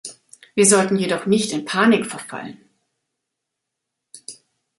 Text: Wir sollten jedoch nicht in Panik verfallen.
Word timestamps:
Wir 0.55 0.65
sollten 0.65 0.95
jedoch 0.95 1.27
nicht 1.27 1.51
in 1.51 1.63
Panik 1.63 2.07
verfallen. 2.07 2.57